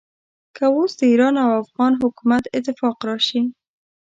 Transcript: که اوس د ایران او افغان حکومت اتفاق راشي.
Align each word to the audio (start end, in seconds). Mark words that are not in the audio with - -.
که 0.55 0.63
اوس 0.75 0.91
د 0.97 1.01
ایران 1.11 1.35
او 1.43 1.49
افغان 1.63 1.93
حکومت 2.03 2.43
اتفاق 2.57 2.97
راشي. 3.07 3.41